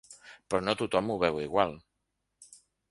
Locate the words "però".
0.53-0.61